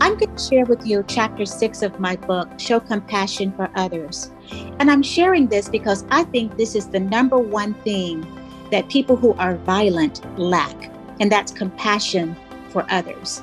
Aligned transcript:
I'm 0.00 0.16
going 0.16 0.34
to 0.34 0.42
share 0.42 0.64
with 0.64 0.86
you 0.86 1.04
chapter 1.08 1.44
six 1.44 1.82
of 1.82 1.98
my 1.98 2.14
book, 2.14 2.48
Show 2.58 2.78
Compassion 2.78 3.52
for 3.52 3.68
Others. 3.74 4.30
And 4.78 4.90
I'm 4.90 5.02
sharing 5.02 5.48
this 5.48 5.68
because 5.68 6.04
I 6.10 6.22
think 6.24 6.56
this 6.56 6.76
is 6.76 6.88
the 6.88 7.00
number 7.00 7.36
one 7.38 7.74
thing 7.74 8.24
that 8.70 8.88
people 8.88 9.16
who 9.16 9.32
are 9.34 9.56
violent 9.56 10.22
lack, 10.38 10.90
and 11.20 11.32
that's 11.32 11.50
compassion 11.50 12.36
for 12.70 12.86
others. 12.90 13.42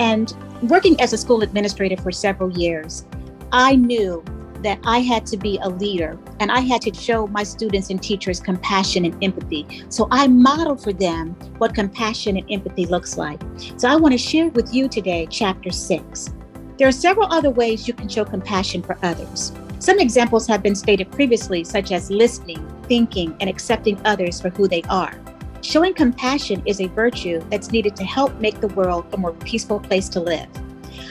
And 0.00 0.34
working 0.62 1.00
as 1.00 1.12
a 1.12 1.18
school 1.18 1.42
administrator 1.42 1.96
for 1.96 2.10
several 2.10 2.50
years, 2.50 3.06
I 3.52 3.76
knew 3.76 4.24
that 4.62 4.78
I 4.84 5.00
had 5.00 5.26
to 5.26 5.36
be 5.36 5.58
a 5.62 5.68
leader 5.68 6.18
and 6.40 6.50
I 6.50 6.60
had 6.60 6.82
to 6.82 6.94
show 6.94 7.26
my 7.26 7.42
students 7.42 7.90
and 7.90 8.02
teachers 8.02 8.40
compassion 8.40 9.04
and 9.04 9.22
empathy. 9.22 9.84
So 9.88 10.08
I 10.10 10.26
modeled 10.28 10.82
for 10.82 10.92
them 10.92 11.30
what 11.58 11.74
compassion 11.74 12.36
and 12.36 12.50
empathy 12.50 12.86
looks 12.86 13.16
like. 13.16 13.40
So 13.76 13.88
I 13.88 13.96
want 13.96 14.12
to 14.12 14.18
share 14.18 14.48
with 14.48 14.74
you 14.74 14.88
today 14.88 15.26
chapter 15.30 15.70
six. 15.70 16.32
There 16.78 16.88
are 16.88 16.92
several 16.92 17.32
other 17.32 17.50
ways 17.50 17.86
you 17.86 17.94
can 17.94 18.08
show 18.08 18.24
compassion 18.24 18.82
for 18.82 18.98
others. 19.02 19.52
Some 19.78 19.98
examples 19.98 20.46
have 20.46 20.62
been 20.62 20.74
stated 20.74 21.10
previously, 21.10 21.64
such 21.64 21.90
as 21.92 22.10
listening, 22.10 22.64
thinking, 22.84 23.36
and 23.40 23.50
accepting 23.50 24.00
others 24.04 24.40
for 24.40 24.48
who 24.50 24.68
they 24.68 24.82
are. 24.88 25.20
Showing 25.60 25.94
compassion 25.94 26.62
is 26.66 26.80
a 26.80 26.86
virtue 26.86 27.40
that's 27.50 27.70
needed 27.70 27.94
to 27.96 28.04
help 28.04 28.34
make 28.40 28.60
the 28.60 28.68
world 28.68 29.06
a 29.12 29.16
more 29.16 29.32
peaceful 29.32 29.80
place 29.80 30.08
to 30.10 30.20
live. 30.20 30.48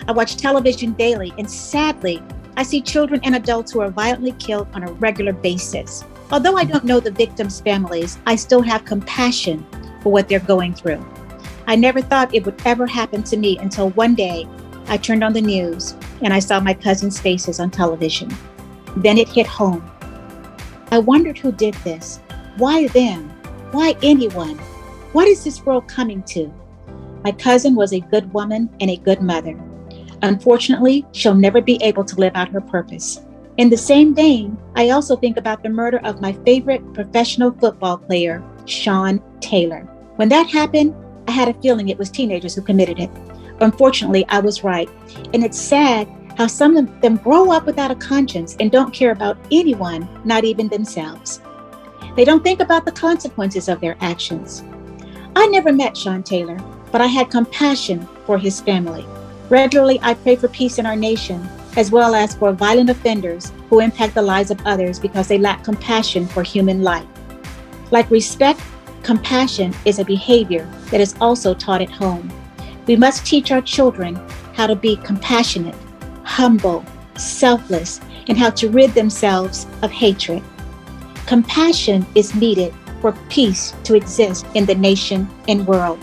I 0.07 0.13
watch 0.13 0.35
television 0.35 0.93
daily, 0.93 1.33
and 1.37 1.49
sadly, 1.49 2.23
I 2.57 2.63
see 2.63 2.81
children 2.81 3.21
and 3.23 3.35
adults 3.35 3.71
who 3.71 3.81
are 3.81 3.89
violently 3.89 4.33
killed 4.33 4.67
on 4.73 4.83
a 4.83 4.91
regular 4.93 5.33
basis. 5.33 6.03
Although 6.31 6.57
I 6.57 6.63
don't 6.63 6.85
know 6.85 6.99
the 6.99 7.11
victims' 7.11 7.61
families, 7.61 8.17
I 8.25 8.35
still 8.35 8.61
have 8.61 8.85
compassion 8.85 9.65
for 10.01 10.11
what 10.11 10.27
they're 10.27 10.39
going 10.39 10.73
through. 10.73 11.05
I 11.67 11.75
never 11.75 12.01
thought 12.01 12.33
it 12.33 12.45
would 12.45 12.61
ever 12.65 12.85
happen 12.85 13.23
to 13.23 13.37
me 13.37 13.57
until 13.57 13.91
one 13.91 14.15
day 14.15 14.47
I 14.87 14.97
turned 14.97 15.23
on 15.23 15.33
the 15.33 15.41
news 15.41 15.95
and 16.21 16.33
I 16.33 16.39
saw 16.39 16.59
my 16.59 16.73
cousins' 16.73 17.19
faces 17.19 17.59
on 17.59 17.71
television. 17.71 18.29
Then 18.97 19.17
it 19.17 19.29
hit 19.29 19.47
home. 19.47 19.89
I 20.91 20.99
wondered 20.99 21.37
who 21.37 21.51
did 21.51 21.73
this. 21.75 22.19
Why 22.57 22.87
them? 22.87 23.29
Why 23.71 23.95
anyone? 24.03 24.57
What 25.13 25.27
is 25.27 25.43
this 25.43 25.65
world 25.65 25.87
coming 25.87 26.23
to? 26.23 26.53
My 27.23 27.31
cousin 27.31 27.75
was 27.75 27.93
a 27.93 27.99
good 27.99 28.33
woman 28.33 28.69
and 28.81 28.89
a 28.89 28.97
good 28.97 29.21
mother. 29.21 29.57
Unfortunately, 30.23 31.05
she'll 31.11 31.35
never 31.35 31.61
be 31.61 31.79
able 31.81 32.03
to 32.05 32.15
live 32.15 32.33
out 32.35 32.49
her 32.49 32.61
purpose. 32.61 33.21
In 33.57 33.69
the 33.69 33.77
same 33.77 34.15
vein, 34.15 34.57
I 34.75 34.89
also 34.91 35.15
think 35.15 35.37
about 35.37 35.61
the 35.61 35.69
murder 35.69 35.99
of 36.03 36.21
my 36.21 36.33
favorite 36.45 36.93
professional 36.93 37.51
football 37.51 37.97
player, 37.97 38.43
Sean 38.65 39.21
Taylor. 39.39 39.81
When 40.15 40.29
that 40.29 40.49
happened, 40.49 40.95
I 41.27 41.31
had 41.31 41.49
a 41.49 41.61
feeling 41.61 41.89
it 41.89 41.97
was 41.97 42.09
teenagers 42.09 42.55
who 42.55 42.61
committed 42.61 42.99
it. 42.99 43.09
Unfortunately, 43.59 44.25
I 44.29 44.39
was 44.39 44.63
right. 44.63 44.89
And 45.33 45.43
it's 45.43 45.59
sad 45.59 46.07
how 46.37 46.47
some 46.47 46.77
of 46.77 47.01
them 47.01 47.17
grow 47.17 47.51
up 47.51 47.65
without 47.65 47.91
a 47.91 47.95
conscience 47.95 48.55
and 48.59 48.71
don't 48.71 48.93
care 48.93 49.11
about 49.11 49.37
anyone, 49.51 50.07
not 50.23 50.43
even 50.43 50.67
themselves. 50.69 51.41
They 52.15 52.25
don't 52.25 52.43
think 52.43 52.61
about 52.61 52.85
the 52.85 52.91
consequences 52.91 53.67
of 53.67 53.79
their 53.81 53.97
actions. 54.01 54.63
I 55.35 55.47
never 55.47 55.71
met 55.71 55.95
Sean 55.95 56.23
Taylor, 56.23 56.57
but 56.91 57.01
I 57.01 57.07
had 57.07 57.29
compassion 57.29 58.07
for 58.25 58.37
his 58.37 58.59
family. 58.61 59.05
Regularly, 59.51 59.99
I 60.01 60.13
pray 60.13 60.37
for 60.37 60.47
peace 60.47 60.77
in 60.77 60.85
our 60.85 60.95
nation, 60.95 61.45
as 61.75 61.91
well 61.91 62.15
as 62.15 62.33
for 62.33 62.53
violent 62.53 62.89
offenders 62.89 63.51
who 63.69 63.81
impact 63.81 64.15
the 64.15 64.21
lives 64.21 64.49
of 64.49 64.65
others 64.65 64.97
because 64.97 65.27
they 65.27 65.37
lack 65.37 65.65
compassion 65.65 66.25
for 66.25 66.41
human 66.41 66.83
life. 66.83 67.05
Like 67.91 68.09
respect, 68.09 68.61
compassion 69.03 69.75
is 69.83 69.99
a 69.99 70.05
behavior 70.05 70.65
that 70.89 71.01
is 71.01 71.15
also 71.19 71.53
taught 71.53 71.81
at 71.81 71.89
home. 71.89 72.31
We 72.87 72.95
must 72.95 73.25
teach 73.25 73.51
our 73.51 73.61
children 73.61 74.15
how 74.53 74.67
to 74.67 74.75
be 74.75 74.95
compassionate, 74.95 75.75
humble, 76.23 76.85
selfless, 77.17 77.99
and 78.29 78.37
how 78.37 78.51
to 78.51 78.69
rid 78.69 78.93
themselves 78.93 79.67
of 79.81 79.91
hatred. 79.91 80.41
Compassion 81.25 82.05
is 82.15 82.33
needed 82.35 82.73
for 83.01 83.11
peace 83.27 83.73
to 83.83 83.95
exist 83.95 84.45
in 84.53 84.65
the 84.65 84.75
nation 84.75 85.29
and 85.49 85.67
world. 85.67 85.99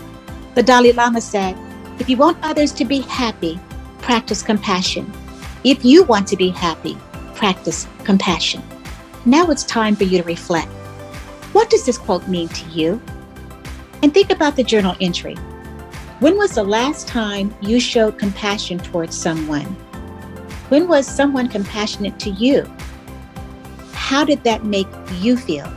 The 0.53 0.61
Dalai 0.61 0.91
Lama 0.91 1.19
said, 1.19 1.57
if 1.99 2.09
you 2.09 2.15
want 2.15 2.37
others 2.41 2.71
to 2.73 2.85
be 2.85 3.01
happy, 3.01 3.59
practice 3.99 4.41
compassion. 4.41 5.11
If 5.63 5.83
you 5.83 6.03
want 6.03 6.27
to 6.29 6.37
be 6.37 6.49
happy, 6.49 6.97
practice 7.35 7.87
compassion. 8.05 8.63
Now 9.25 9.47
it's 9.47 9.63
time 9.63 9.95
for 9.95 10.05
you 10.05 10.17
to 10.17 10.23
reflect. 10.23 10.71
What 11.51 11.69
does 11.69 11.85
this 11.85 11.97
quote 11.97 12.27
mean 12.27 12.47
to 12.47 12.69
you? 12.69 13.01
And 14.01 14.13
think 14.13 14.31
about 14.31 14.55
the 14.55 14.63
journal 14.63 14.95
entry. 15.01 15.35
When 16.19 16.37
was 16.37 16.55
the 16.55 16.63
last 16.63 17.07
time 17.07 17.53
you 17.61 17.79
showed 17.79 18.17
compassion 18.17 18.77
towards 18.77 19.17
someone? 19.17 19.65
When 20.69 20.87
was 20.87 21.05
someone 21.05 21.49
compassionate 21.49 22.17
to 22.19 22.29
you? 22.29 22.71
How 23.91 24.23
did 24.23 24.43
that 24.43 24.63
make 24.63 24.87
you 25.19 25.35
feel? 25.35 25.67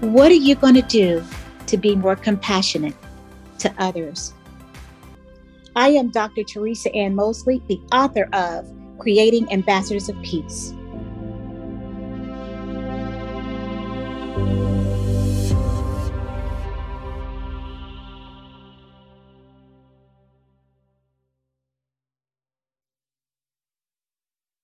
What 0.00 0.30
are 0.30 0.42
you 0.48 0.54
going 0.54 0.74
to 0.74 0.82
do 0.82 1.22
to 1.66 1.76
be 1.76 1.94
more 1.96 2.16
compassionate 2.16 2.96
to 3.58 3.74
others? 3.78 4.32
I 5.76 5.90
am 5.90 6.10
Dr. 6.10 6.42
Teresa 6.42 6.92
Ann 6.94 7.14
Mosley, 7.14 7.62
the 7.68 7.80
author 7.92 8.28
of 8.32 8.68
Creating 8.98 9.50
Ambassadors 9.52 10.08
of 10.08 10.20
Peace. 10.22 10.74